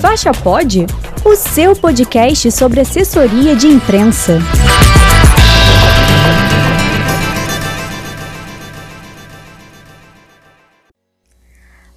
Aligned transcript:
Faixa 0.00 0.32
Pod, 0.32 0.86
o 1.24 1.34
seu 1.34 1.74
podcast 1.74 2.52
sobre 2.52 2.80
assessoria 2.80 3.56
de 3.56 3.66
imprensa. 3.66 4.38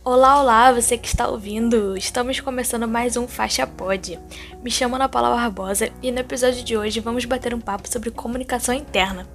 Olá, 0.03 0.41
olá, 0.41 0.71
você 0.71 0.97
que 0.97 1.07
está 1.07 1.27
ouvindo! 1.27 1.95
Estamos 1.95 2.39
começando 2.39 2.87
mais 2.87 3.15
um 3.15 3.27
Faixa 3.27 3.67
Pod. 3.67 4.17
Me 4.63 4.71
chamo 4.71 4.95
Ana 4.95 5.07
Paula 5.07 5.29
Barbosa 5.29 5.91
e 6.01 6.11
no 6.11 6.17
episódio 6.17 6.63
de 6.63 6.75
hoje 6.75 6.99
vamos 6.99 7.23
bater 7.25 7.53
um 7.53 7.59
papo 7.59 7.87
sobre 7.87 8.09
comunicação 8.09 8.73
interna. 8.73 9.27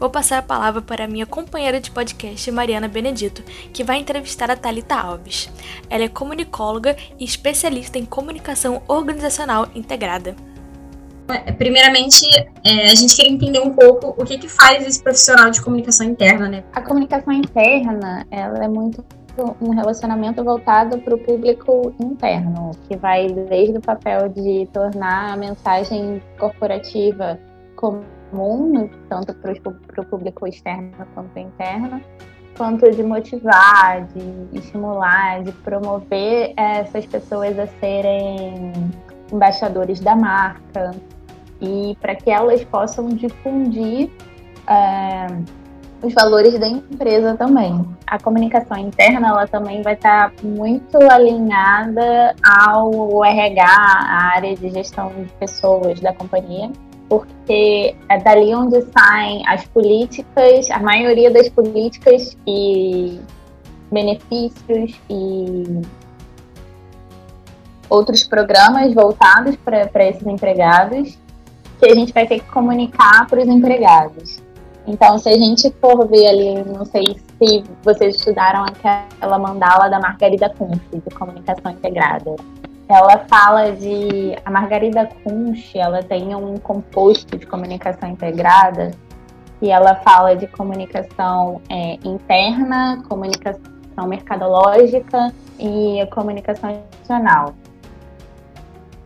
Vou 0.00 0.08
passar 0.08 0.38
a 0.38 0.42
palavra 0.42 0.80
para 0.80 1.04
a 1.04 1.06
minha 1.06 1.26
companheira 1.26 1.78
de 1.78 1.90
podcast, 1.90 2.50
Mariana 2.50 2.88
Benedito, 2.88 3.42
que 3.70 3.84
vai 3.84 3.98
entrevistar 3.98 4.50
a 4.50 4.56
Talita 4.56 4.94
Alves. 4.94 5.50
Ela 5.90 6.04
é 6.04 6.08
comunicóloga 6.08 6.96
e 7.20 7.24
especialista 7.26 7.98
em 7.98 8.06
comunicação 8.06 8.80
organizacional 8.88 9.68
integrada. 9.74 10.34
Primeiramente, 11.58 12.26
é, 12.64 12.86
a 12.86 12.94
gente 12.94 13.14
queria 13.14 13.30
entender 13.30 13.60
um 13.60 13.74
pouco 13.74 14.14
o 14.18 14.24
que, 14.24 14.38
que 14.38 14.48
faz 14.48 14.86
esse 14.86 15.02
profissional 15.02 15.50
de 15.50 15.60
comunicação 15.60 16.06
interna, 16.06 16.48
né? 16.48 16.64
A 16.72 16.80
comunicação 16.80 17.30
interna, 17.34 18.26
ela 18.30 18.64
é 18.64 18.68
muito 18.68 19.04
um 19.60 19.70
relacionamento 19.70 20.44
voltado 20.44 20.98
para 20.98 21.14
o 21.14 21.18
público 21.18 21.92
interno, 22.00 22.70
que 22.88 22.96
vai 22.96 23.28
desde 23.28 23.78
o 23.78 23.80
papel 23.80 24.28
de 24.28 24.68
tornar 24.72 25.32
a 25.32 25.36
mensagem 25.36 26.22
corporativa 26.38 27.38
comum, 27.76 28.88
tanto 29.08 29.34
para 29.34 29.52
o 30.02 30.06
público 30.06 30.46
externo 30.46 30.92
quanto 31.14 31.38
interno, 31.38 32.00
quanto 32.56 32.88
de 32.90 33.02
motivar, 33.02 34.06
de 34.06 34.58
estimular, 34.58 35.42
de 35.42 35.52
promover 35.52 36.54
essas 36.56 37.04
pessoas 37.06 37.58
a 37.58 37.66
serem 37.66 38.72
embaixadores 39.32 39.98
da 40.00 40.14
marca 40.14 40.92
e 41.60 41.96
para 42.00 42.14
que 42.14 42.30
elas 42.30 42.62
possam 42.64 43.08
difundir. 43.08 44.10
É, 44.68 45.26
os 46.04 46.12
valores 46.12 46.58
da 46.58 46.68
empresa 46.68 47.34
também. 47.34 47.84
A 48.06 48.18
comunicação 48.18 48.76
interna 48.76 49.28
ela 49.28 49.46
também 49.46 49.82
vai 49.82 49.94
estar 49.94 50.32
muito 50.42 50.98
alinhada 51.10 52.34
ao 52.44 53.24
RH, 53.24 53.64
a 53.64 54.34
área 54.34 54.54
de 54.54 54.68
gestão 54.70 55.08
de 55.08 55.32
pessoas 55.32 56.00
da 56.00 56.12
companhia, 56.12 56.70
porque 57.08 57.96
é 58.08 58.18
dali 58.18 58.54
onde 58.54 58.82
saem 58.92 59.42
as 59.48 59.64
políticas, 59.66 60.70
a 60.70 60.78
maioria 60.78 61.30
das 61.30 61.48
políticas 61.48 62.36
e 62.46 63.18
benefícios 63.90 65.00
e 65.08 65.82
outros 67.88 68.24
programas 68.24 68.92
voltados 68.92 69.56
para 69.56 70.08
esses 70.08 70.26
empregados 70.26 71.18
que 71.78 71.86
a 71.86 71.94
gente 71.94 72.12
vai 72.12 72.26
ter 72.26 72.40
que 72.40 72.50
comunicar 72.50 73.26
para 73.26 73.40
os 73.40 73.48
empregados. 73.48 74.43
Então, 74.86 75.18
se 75.18 75.28
a 75.28 75.36
gente 75.36 75.70
for 75.80 76.06
ver 76.06 76.26
ali, 76.26 76.62
não 76.64 76.84
sei 76.84 77.16
se 77.38 77.64
vocês 77.82 78.16
estudaram 78.16 78.64
aquela 78.64 79.38
mandala 79.38 79.88
da 79.88 79.98
Margarida 79.98 80.50
Kunsch, 80.50 80.82
de 80.92 81.14
comunicação 81.14 81.72
integrada. 81.72 82.36
Ela 82.86 83.24
fala 83.26 83.72
de. 83.72 84.36
A 84.44 84.50
Margarida 84.50 85.08
Kunsch, 85.22 85.74
ela 85.74 86.02
tem 86.02 86.34
um 86.34 86.58
composto 86.58 87.38
de 87.38 87.46
comunicação 87.46 88.10
integrada 88.10 88.90
e 89.62 89.70
ela 89.70 89.94
fala 89.96 90.36
de 90.36 90.46
comunicação 90.48 91.62
é, 91.70 91.94
interna, 92.04 93.02
comunicação 93.08 93.62
mercadológica 94.06 95.32
e 95.58 96.06
comunicação 96.12 96.70
institucional. 96.70 97.54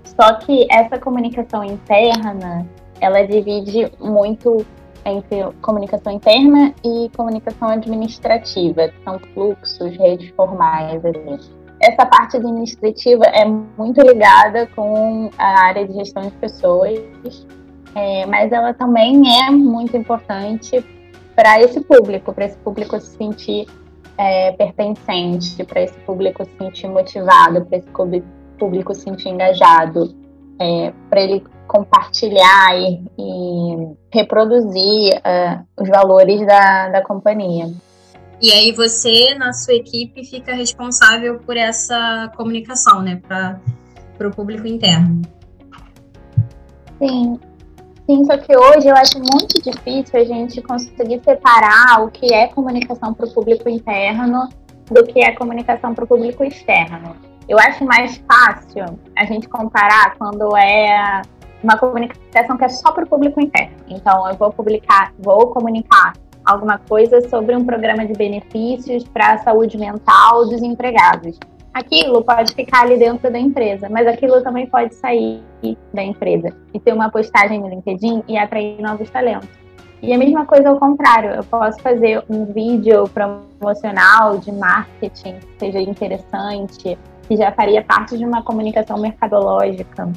Só 0.05 0.35
que 0.35 0.67
essa 0.69 0.99
comunicação 0.99 1.63
interna, 1.63 2.67
ela 3.01 3.25
divide 3.25 3.93
muito 4.01 4.67
entre 5.11 5.43
comunicação 5.63 6.13
interna 6.13 6.75
e 6.85 7.11
comunicação 7.17 7.69
administrativa, 7.69 8.89
que 8.89 9.05
são 9.05 9.19
fluxos, 9.35 9.97
redes 9.97 10.31
formais 10.31 11.05
ali. 11.05 11.39
Essa 11.81 12.05
parte 12.07 12.37
administrativa 12.37 13.25
é 13.27 13.45
muito 13.45 14.01
ligada 14.03 14.67
com 14.75 15.31
a 15.39 15.65
área 15.67 15.87
de 15.87 15.95
gestão 15.95 16.23
de 16.23 16.33
pessoas, 16.33 16.99
é, 17.95 18.27
mas 18.27 18.51
ela 18.51 18.75
também 18.75 19.23
é 19.45 19.51
muito 19.51 19.97
importante 19.97 20.85
para 21.37 21.61
esse 21.61 21.81
público, 21.81 22.33
para 22.33 22.47
esse 22.47 22.59
público 22.59 22.99
se 22.99 23.17
sentir 23.17 23.67
é, 24.19 24.51
pertencente, 24.53 25.63
para 25.65 25.83
esse 25.83 25.99
público 26.01 26.45
se 26.45 26.51
sentir 26.59 26.89
motivado, 26.89 27.65
para 27.65 27.79
esse 27.79 27.89
público 28.59 28.93
se 28.93 29.03
sentir 29.03 29.29
engajado, 29.29 30.17
é, 30.59 30.93
para 31.09 31.21
ele 31.21 31.45
compartilhar 31.69 32.77
e, 32.77 33.01
e 33.17 33.97
reproduzir 34.13 35.15
uh, 35.19 35.65
os 35.81 35.89
valores 35.89 36.45
da, 36.45 36.89
da 36.89 37.03
companhia. 37.03 37.71
E 38.41 38.53
aí 38.53 38.73
você, 38.73 39.35
na 39.35 39.53
sua 39.53 39.75
equipe, 39.75 40.25
fica 40.25 40.55
responsável 40.55 41.39
por 41.41 41.57
essa 41.57 42.33
comunicação, 42.37 43.03
né, 43.03 43.21
para 43.27 44.29
o 44.29 44.31
público 44.31 44.67
interno. 44.67 45.23
Sim, 46.99 47.39
sim, 48.07 48.25
só 48.25 48.39
que 48.39 48.57
hoje 48.57 48.89
eu 48.89 48.97
acho 48.97 49.19
muito 49.19 49.61
difícil 49.63 50.21
a 50.21 50.25
gente 50.25 50.63
conseguir 50.63 51.21
separar 51.25 52.05
o 52.05 52.11
que 52.11 52.33
é 52.33 52.47
comunicação 52.49 53.13
para 53.13 53.27
o 53.27 53.31
público 53.31 53.69
interno 53.69 54.49
do 54.89 55.05
que 55.05 55.21
é 55.21 55.33
comunicação 55.33 55.93
para 55.95 56.05
o 56.05 56.09
público 56.09 56.45
externo. 56.45 57.17
Eu 57.49 57.59
acho 57.59 57.85
mais 57.85 58.23
fácil 58.31 58.99
a 59.17 59.25
gente 59.25 59.49
comparar 59.49 60.17
quando 60.17 60.57
é 60.57 61.23
uma 61.63 61.77
comunicação 61.77 62.57
que 62.57 62.65
é 62.65 62.69
só 62.69 62.93
para 62.93 63.05
o 63.05 63.09
público 63.09 63.41
interno. 63.41 63.77
Então, 63.89 64.29
eu 64.29 64.35
vou 64.37 64.53
publicar, 64.53 65.13
vou 65.19 65.49
comunicar 65.49 66.13
alguma 66.45 66.79
coisa 66.79 67.21
sobre 67.29 67.55
um 67.55 67.65
programa 67.65 68.07
de 68.07 68.13
benefícios 68.15 69.05
para 69.05 69.35
a 69.35 69.39
saúde 69.39 69.77
mental 69.77 70.47
dos 70.49 70.63
empregados. 70.63 71.39
Aquilo 71.75 72.25
pode 72.25 72.55
ficar 72.55 72.83
ali 72.83 72.99
dentro 72.99 73.31
da 73.31 73.39
empresa, 73.39 73.89
mas 73.91 74.07
aquilo 74.07 74.43
também 74.43 74.67
pode 74.67 74.95
sair 74.95 75.43
da 75.93 76.03
empresa 76.03 76.57
e 76.73 76.81
ter 76.81 76.93
uma 76.93 77.11
postagem 77.11 77.61
no 77.61 77.69
LinkedIn 77.69 78.25
e 78.27 78.39
atrair 78.39 78.81
novos 78.81 79.11
talentos. 79.11 79.49
E 80.01 80.13
a 80.13 80.19
mesma 80.19 80.47
coisa 80.47 80.71
ao 80.71 80.79
contrário, 80.79 81.31
eu 81.31 81.45
posso 81.45 81.81
fazer 81.81 82.23
um 82.31 82.47
vídeo 82.47 83.05
promocional 83.09 84.39
de 84.39 84.53
marketing 84.53 85.35
que 85.35 85.59
seja 85.59 85.81
interessante, 85.81 86.97
que 87.27 87.37
já 87.37 87.53
faria 87.53 87.83
parte 87.83 88.17
de 88.17 88.25
uma 88.25 88.43
comunicação 88.43 88.99
mercadológica 88.99 90.11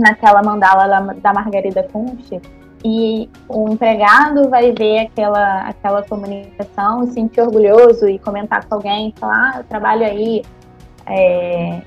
naquela 0.00 0.42
mandala 0.42 1.14
da 1.14 1.32
Margarida 1.32 1.82
Kunsch 1.84 2.40
e 2.84 3.28
o 3.48 3.68
empregado 3.68 4.48
vai 4.48 4.72
ver 4.72 5.00
aquela, 5.00 5.62
aquela 5.68 6.02
comunicação 6.02 7.04
e 7.04 7.10
sentir 7.10 7.42
orgulhoso 7.42 8.08
e 8.08 8.18
comentar 8.18 8.64
com 8.66 8.76
alguém, 8.76 9.12
falar, 9.18 9.52
ah, 9.54 9.58
eu 9.58 9.64
trabalho 9.64 10.04
aí. 10.04 10.42
É... 11.06 11.82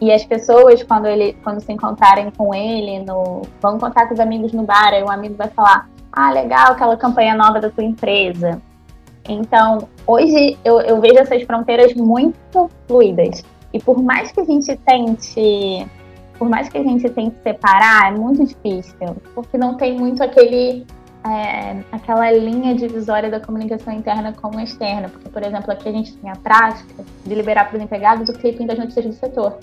E 0.00 0.12
as 0.12 0.24
pessoas, 0.24 0.80
quando, 0.84 1.06
ele, 1.06 1.36
quando 1.42 1.60
se 1.60 1.72
encontrarem 1.72 2.30
com 2.30 2.54
ele, 2.54 3.00
no, 3.00 3.42
vão 3.60 3.78
contar 3.78 4.06
com 4.06 4.14
os 4.14 4.20
amigos 4.20 4.52
no 4.52 4.62
bar, 4.62 4.94
aí 4.94 5.02
o 5.02 5.10
amigo 5.10 5.34
vai 5.34 5.48
falar, 5.48 5.90
ah, 6.12 6.30
legal, 6.30 6.72
aquela 6.72 6.96
campanha 6.96 7.34
nova 7.34 7.60
da 7.60 7.68
tua 7.68 7.82
empresa. 7.82 8.62
Então, 9.28 9.88
hoje 10.06 10.56
eu, 10.64 10.80
eu 10.80 11.00
vejo 11.00 11.18
essas 11.18 11.42
fronteiras 11.42 11.92
muito 11.94 12.70
fluidas. 12.86 13.44
E 13.72 13.82
por 13.82 14.00
mais 14.00 14.30
que 14.30 14.40
a 14.40 14.44
gente 14.44 14.76
tente 14.86 15.86
por 16.38 16.48
mais 16.48 16.68
que 16.68 16.78
a 16.78 16.82
gente 16.82 17.08
tente 17.10 17.36
separar, 17.42 18.12
é 18.12 18.16
muito 18.16 18.44
difícil, 18.44 18.94
porque 19.34 19.58
não 19.58 19.76
tem 19.76 19.98
muito 19.98 20.22
aquele 20.22 20.86
é, 21.26 21.82
aquela 21.90 22.30
linha 22.30 22.74
divisória 22.74 23.30
da 23.30 23.40
comunicação 23.40 23.92
interna 23.92 24.32
com 24.32 24.58
externa. 24.60 25.08
Porque, 25.08 25.28
por 25.28 25.42
exemplo, 25.42 25.72
aqui 25.72 25.88
a 25.88 25.92
gente 25.92 26.16
tem 26.16 26.30
a 26.30 26.36
prática 26.36 27.04
de 27.24 27.34
liberar 27.34 27.68
para 27.68 27.76
os 27.76 27.82
empregados 27.82 28.28
o 28.28 28.32
clipping 28.32 28.66
das 28.66 28.78
notícias 28.78 29.04
do 29.04 29.12
setor. 29.12 29.58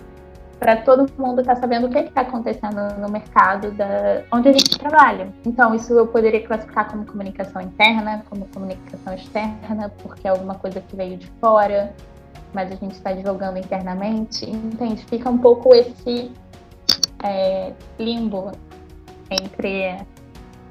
Para 0.59 0.77
todo 0.77 1.11
mundo 1.17 1.41
estar 1.41 1.55
tá 1.55 1.61
sabendo 1.61 1.87
o 1.87 1.89
que 1.89 1.99
está 1.99 2.21
acontecendo 2.21 2.77
no 2.99 3.09
mercado 3.09 3.71
da, 3.71 4.23
onde 4.31 4.49
a 4.49 4.51
gente 4.51 4.77
trabalha. 4.79 5.27
Então, 5.45 5.75
isso 5.75 5.93
eu 5.93 6.07
poderia 6.07 6.45
classificar 6.45 6.89
como 6.89 7.05
comunicação 7.05 7.61
interna, 7.61 8.23
como 8.29 8.45
comunicação 8.53 9.13
externa, 9.13 9.91
porque 10.01 10.27
é 10.27 10.31
alguma 10.31 10.55
coisa 10.55 10.79
que 10.79 10.95
veio 10.95 11.17
de 11.17 11.27
fora, 11.41 11.93
mas 12.53 12.71
a 12.71 12.75
gente 12.75 12.93
está 12.93 13.11
divulgando 13.11 13.59
internamente. 13.59 14.49
Entende? 14.49 15.03
Fica 15.05 15.29
um 15.29 15.37
pouco 15.37 15.73
esse 15.73 16.31
é, 17.25 17.73
limbo 17.99 18.51
entre 19.29 19.97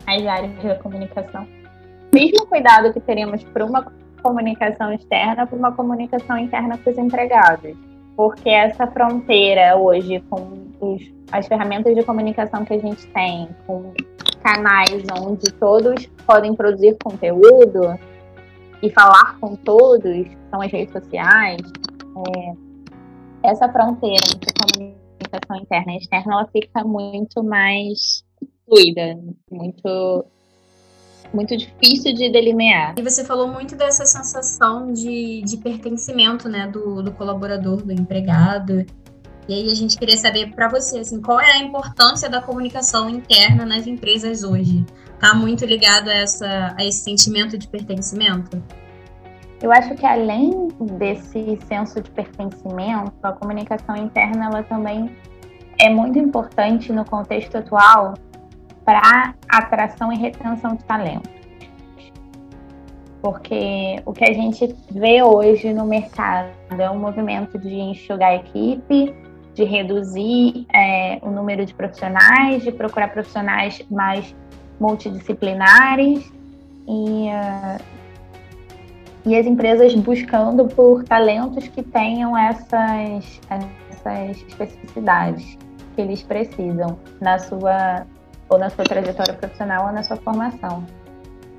as 0.06 0.27
áreas 0.27 0.62
da 0.62 0.77
comunicação. 0.77 1.47
Mesmo 2.15 2.47
cuidado 2.47 2.93
que 2.93 3.01
teremos 3.01 3.43
para 3.43 3.65
uma 3.65 3.93
comunicação 4.23 4.93
externa, 4.93 5.47
para 5.47 5.59
uma 5.59 5.73
comunicação 5.73 6.39
interna 6.39 6.79
com 6.79 6.91
os 6.91 6.97
empregados. 6.97 7.77
Porque 8.17 8.49
essa 8.49 8.87
fronteira 8.87 9.77
hoje, 9.77 10.23
com 10.31 10.69
os, 10.81 11.03
as 11.33 11.49
ferramentas 11.49 11.95
de 11.95 12.03
comunicação 12.05 12.65
que 12.65 12.75
a 12.75 12.79
gente 12.79 13.06
tem, 13.09 13.49
com 13.67 13.93
canais 14.43 15.03
onde 15.21 15.51
todos 15.55 16.06
podem 16.27 16.55
produzir 16.55 16.97
conteúdo 17.03 17.99
e 18.83 18.91
falar 18.91 19.39
com 19.41 19.56
todos, 19.56 20.29
são 20.51 20.61
as 20.61 20.71
redes 20.71 20.93
sociais, 20.93 21.61
é, 22.37 22.53
essa 23.43 23.69
fronteira 23.69 24.23
entre 24.33 24.53
comunicação 24.53 25.04
interna 25.60 25.92
e 25.92 25.98
externa 25.98 26.34
ela 26.34 26.48
fica 26.48 26.84
muito 26.84 27.42
mais 27.42 28.25
fluida, 28.66 29.19
muito 29.50 30.25
muito 31.32 31.56
difícil 31.56 32.14
de 32.14 32.31
delinear. 32.31 32.94
E 32.96 33.02
você 33.02 33.25
falou 33.25 33.48
muito 33.48 33.75
dessa 33.75 34.06
sensação 34.06 34.92
de, 34.92 35.42
de 35.42 35.56
pertencimento, 35.56 36.48
né, 36.48 36.69
do, 36.69 37.02
do 37.02 37.10
colaborador, 37.10 37.82
do 37.82 37.92
empregado. 37.92 38.86
E 39.48 39.52
aí 39.52 39.70
a 39.70 39.75
gente 39.75 39.98
queria 39.98 40.16
saber 40.16 40.54
para 40.54 40.69
você, 40.69 41.00
assim, 41.00 41.20
qual 41.20 41.40
é 41.40 41.52
a 41.52 41.58
importância 41.58 42.31
da 42.31 42.40
comunicação 42.40 43.10
interna 43.10 43.66
nas 43.66 43.86
empresas 43.86 44.44
hoje? 44.44 44.86
Está 45.14 45.34
muito 45.34 45.64
ligado 45.66 46.08
a, 46.08 46.14
essa, 46.14 46.75
a 46.78 46.84
esse 46.84 47.00
sentimento 47.00 47.58
de 47.58 47.66
pertencimento? 47.66 48.62
Eu 49.64 49.72
acho 49.72 49.94
que 49.94 50.05
além 50.05 50.69
desse 50.78 51.58
senso 51.66 51.99
de 51.99 52.11
pertencimento, 52.11 53.14
a 53.22 53.32
comunicação 53.32 53.96
interna 53.96 54.44
ela 54.44 54.62
também 54.62 55.16
é 55.81 55.88
muito 55.88 56.19
importante 56.19 56.93
no 56.93 57.02
contexto 57.02 57.56
atual 57.56 58.12
para 58.84 59.32
atração 59.49 60.12
e 60.12 60.19
retenção 60.19 60.75
de 60.75 60.84
talento. 60.84 61.31
Porque 63.22 64.02
o 64.05 64.12
que 64.12 64.25
a 64.25 64.34
gente 64.34 64.76
vê 64.90 65.22
hoje 65.22 65.72
no 65.72 65.87
mercado 65.87 66.50
é 66.78 66.90
um 66.90 66.99
movimento 66.99 67.58
de 67.58 67.75
enxugar 67.75 68.32
a 68.32 68.34
equipe, 68.34 69.14
de 69.55 69.64
reduzir 69.64 70.67
é, 70.75 71.19
o 71.22 71.31
número 71.31 71.64
de 71.64 71.72
profissionais, 71.72 72.62
de 72.62 72.70
procurar 72.70 73.08
profissionais 73.08 73.82
mais 73.90 74.37
multidisciplinares 74.78 76.31
e, 76.87 77.28
uh, 77.31 77.94
e 79.26 79.37
as 79.37 79.47
empresas 79.47 79.94
buscando 79.94 80.67
por 80.67 81.05
talentos 81.05 81.67
que 81.69 81.82
tenham 81.82 82.37
essas, 82.37 83.41
essas 83.91 84.37
especificidades 84.49 85.56
que 85.94 86.03
eles 86.03 86.23
precisam 86.23 86.99
na 87.21 87.38
sua 87.38 88.06
ou 88.49 88.59
na 88.59 88.69
sua 88.69 88.85
trajetória 88.85 89.32
profissional 89.35 89.87
ou 89.87 89.93
na 89.93 90.03
sua 90.03 90.17
formação. 90.17 90.85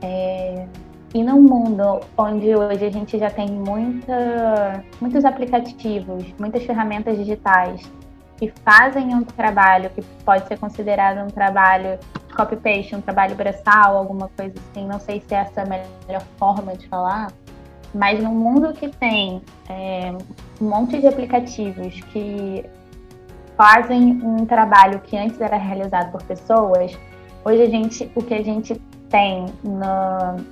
É, 0.01 0.67
e 1.13 1.23
num 1.23 1.41
mundo 1.41 2.01
onde 2.17 2.55
hoje 2.55 2.85
a 2.85 2.91
gente 2.91 3.17
já 3.17 3.29
tem 3.29 3.49
muita, 3.49 4.83
muitos 5.01 5.25
aplicativos, 5.25 6.25
muitas 6.37 6.63
ferramentas 6.63 7.17
digitais 7.17 7.81
que 8.37 8.51
fazem 8.63 9.15
um 9.15 9.23
trabalho 9.23 9.89
que 9.91 10.01
pode 10.23 10.47
ser 10.47 10.59
considerado 10.59 11.25
um 11.25 11.29
trabalho 11.29 11.97
copy-paste, 12.35 12.95
um 12.95 13.01
trabalho 13.01 13.33
braçal, 13.35 13.97
alguma 13.97 14.29
coisa 14.37 14.53
assim, 14.59 14.85
não 14.85 14.99
sei 14.99 15.23
se 15.25 15.33
essa 15.33 15.61
é 15.61 15.63
a 15.63 15.67
melhor 16.05 16.21
forma 16.37 16.75
de 16.75 16.85
falar, 16.89 17.31
mas 17.95 18.21
num 18.21 18.33
mundo 18.33 18.73
que 18.73 18.89
tem 18.89 19.41
é, 19.69 20.13
um 20.61 20.69
monte 20.69 20.99
de 20.99 21.07
aplicativos 21.07 22.01
que 22.11 22.65
fazem 23.55 24.21
um 24.21 24.45
trabalho 24.45 24.99
que 24.99 25.15
antes 25.15 25.39
era 25.39 25.55
realizado 25.55 26.11
por 26.11 26.21
pessoas, 26.23 26.97
hoje 27.45 27.61
a 27.61 27.69
gente, 27.69 28.11
o 28.13 28.21
que 28.21 28.33
a 28.33 28.43
gente 28.43 28.75
tem 29.09 29.45
no, 29.63 30.43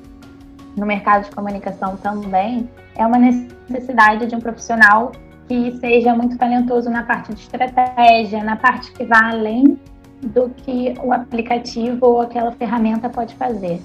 no 0.77 0.85
mercado 0.85 1.25
de 1.25 1.31
comunicação 1.31 1.97
também 1.97 2.69
é 2.95 3.05
uma 3.05 3.17
necessidade 3.17 4.25
de 4.25 4.35
um 4.35 4.39
profissional 4.39 5.11
que 5.45 5.77
seja 5.79 6.15
muito 6.15 6.37
talentoso 6.37 6.89
na 6.89 7.03
parte 7.03 7.33
de 7.33 7.41
estratégia, 7.41 8.41
na 8.41 8.55
parte 8.55 8.89
que 8.93 9.03
vá 9.03 9.31
além 9.31 9.77
do 10.21 10.49
que 10.49 10.93
o 11.03 11.11
aplicativo 11.11 12.05
ou 12.05 12.21
aquela 12.21 12.53
ferramenta 12.53 13.09
pode 13.09 13.35
fazer. 13.35 13.81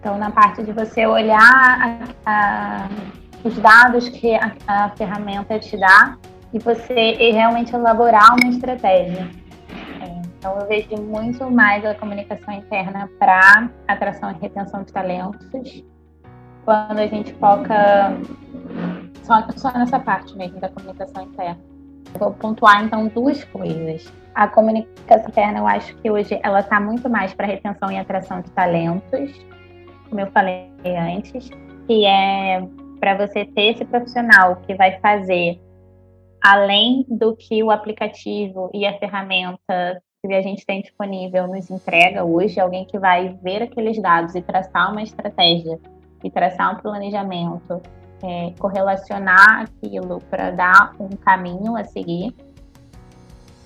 Então, 0.00 0.16
na 0.16 0.30
parte 0.30 0.62
de 0.62 0.72
você 0.72 1.06
olhar 1.06 1.38
a, 1.40 1.98
a, 2.24 2.88
os 3.44 3.56
dados 3.58 4.08
que 4.08 4.34
a, 4.34 4.52
a 4.66 4.88
ferramenta 4.90 5.58
te 5.58 5.76
dá 5.76 6.16
e 6.52 6.58
você 6.58 7.12
realmente 7.32 7.74
elaborar 7.74 8.36
uma 8.40 8.50
estratégia. 8.50 9.28
É, 10.00 10.22
então, 10.38 10.58
eu 10.58 10.66
vejo 10.66 10.96
muito 11.02 11.50
mais 11.50 11.84
a 11.84 11.94
comunicação 11.94 12.54
interna 12.54 13.08
para 13.18 13.68
atração 13.88 14.30
e 14.30 14.34
retenção 14.40 14.82
de 14.82 14.92
talentos, 14.92 15.84
quando 16.64 16.98
a 16.98 17.06
gente 17.06 17.32
foca 17.34 18.16
só, 19.22 19.46
só 19.56 19.72
nessa 19.72 19.98
parte 19.98 20.36
mesmo 20.36 20.60
da 20.60 20.68
comunicação 20.68 21.24
interna. 21.24 21.58
vou 22.18 22.32
pontuar, 22.32 22.84
então, 22.84 23.08
duas 23.08 23.42
coisas. 23.44 24.12
A 24.34 24.46
comunicação 24.46 25.28
interna, 25.28 25.58
eu 25.58 25.66
acho 25.66 25.96
que 25.96 26.10
hoje 26.10 26.38
ela 26.42 26.60
está 26.60 26.78
muito 26.78 27.10
mais 27.10 27.34
para 27.34 27.46
retenção 27.46 27.90
e 27.90 27.98
atração 27.98 28.40
de 28.40 28.50
talentos, 28.52 29.32
como 30.08 30.20
eu 30.20 30.26
falei 30.28 30.70
antes, 30.84 31.50
que 31.86 32.04
é 32.04 32.60
para 32.98 33.26
você 33.26 33.44
ter 33.44 33.74
esse 33.74 33.84
profissional 33.84 34.56
que 34.56 34.74
vai 34.74 34.98
fazer 35.00 35.60
além 36.42 37.04
do 37.08 37.36
que 37.36 37.62
o 37.62 37.70
aplicativo 37.70 38.70
e 38.72 38.86
a 38.86 38.98
ferramenta 38.98 40.02
que 40.20 40.34
a 40.34 40.42
gente 40.42 40.66
tem 40.66 40.82
disponível 40.82 41.46
nos 41.46 41.70
entrega 41.70 42.24
hoje, 42.24 42.58
alguém 42.58 42.84
que 42.84 42.98
vai 42.98 43.38
ver 43.42 43.62
aqueles 43.62 44.00
dados 44.00 44.34
e 44.34 44.42
traçar 44.42 44.90
uma 44.90 45.02
estratégia 45.02 45.78
e 46.22 46.30
traçar 46.30 46.74
um 46.74 46.80
planejamento, 46.80 47.80
é, 48.22 48.52
correlacionar 48.58 49.62
aquilo 49.62 50.20
para 50.28 50.50
dar 50.50 50.92
um 50.98 51.08
caminho 51.10 51.76
a 51.76 51.84
seguir. 51.84 52.34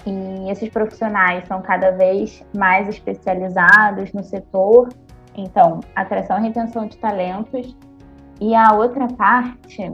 E 0.04 0.50
esses 0.50 0.68
profissionais 0.68 1.46
são 1.46 1.62
cada 1.62 1.92
vez 1.92 2.44
mais 2.54 2.88
especializados 2.88 4.12
no 4.12 4.22
setor, 4.22 4.88
então, 5.34 5.80
atração 5.94 6.38
e 6.38 6.42
retenção 6.42 6.86
de 6.86 6.96
talentos. 6.98 7.76
E 8.40 8.54
a 8.54 8.74
outra 8.74 9.08
parte 9.08 9.92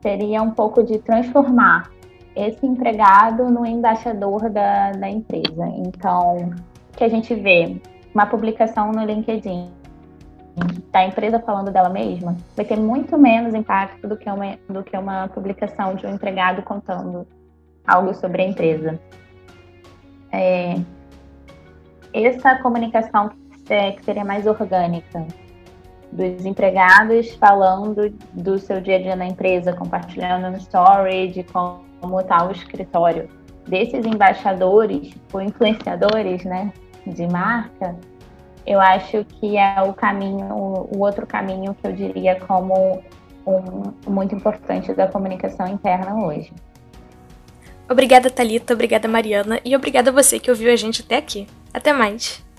seria 0.00 0.42
um 0.42 0.50
pouco 0.50 0.82
de 0.82 0.98
transformar 0.98 1.90
esse 2.34 2.64
empregado 2.64 3.50
no 3.50 3.66
embaixador 3.66 4.48
da, 4.50 4.92
da 4.92 5.10
empresa. 5.10 5.66
Então, 5.76 6.50
que 6.92 7.04
a 7.04 7.08
gente 7.08 7.34
vê 7.34 7.80
uma 8.14 8.26
publicação 8.26 8.92
no 8.92 9.04
LinkedIn 9.04 9.70
da 10.92 11.04
empresa 11.04 11.38
falando 11.40 11.70
dela 11.70 11.88
mesma 11.88 12.36
vai 12.56 12.64
ter 12.64 12.76
muito 12.76 13.16
menos 13.16 13.54
impacto 13.54 14.06
do 14.06 14.16
que 14.16 14.28
uma, 14.28 14.58
do 14.68 14.82
que 14.82 14.96
uma 14.96 15.28
publicação 15.28 15.94
de 15.94 16.06
um 16.06 16.10
empregado 16.10 16.62
contando 16.62 17.26
algo 17.86 18.12
sobre 18.14 18.42
a 18.42 18.46
empresa. 18.46 19.00
É, 20.32 20.74
essa 22.12 22.56
comunicação 22.56 23.30
que 23.96 24.04
seria 24.04 24.24
mais 24.24 24.46
orgânica, 24.46 25.26
dos 26.12 26.44
empregados 26.44 27.30
falando 27.36 28.10
do 28.32 28.58
seu 28.58 28.80
dia 28.80 28.96
a 28.96 29.02
dia 29.02 29.16
na 29.16 29.26
empresa, 29.26 29.72
compartilhando 29.72 30.50
no 30.50 30.56
story 30.56 31.28
de 31.28 31.44
como 31.44 32.20
está 32.20 32.46
o 32.46 32.50
escritório 32.50 33.28
desses 33.68 34.04
embaixadores 34.04 35.14
ou 35.32 35.40
influenciadores, 35.40 36.44
né, 36.44 36.72
de 37.06 37.26
marca, 37.28 37.96
eu 38.66 38.80
acho 38.80 39.24
que 39.24 39.56
é 39.56 39.80
o 39.82 39.92
caminho, 39.92 40.46
o 40.52 40.98
outro 40.98 41.26
caminho 41.26 41.74
que 41.74 41.86
eu 41.86 41.92
diria 41.92 42.38
como 42.40 43.02
um, 43.46 44.10
muito 44.10 44.34
importante 44.34 44.92
da 44.92 45.06
comunicação 45.06 45.66
interna 45.68 46.24
hoje. 46.24 46.52
Obrigada, 47.88 48.30
Talita, 48.30 48.74
obrigada, 48.74 49.08
Mariana, 49.08 49.60
e 49.64 49.74
obrigada 49.74 50.10
a 50.10 50.12
você 50.12 50.38
que 50.38 50.50
ouviu 50.50 50.72
a 50.72 50.76
gente 50.76 51.02
até 51.02 51.16
aqui. 51.16 51.46
Até 51.72 51.92
mais! 51.92 52.49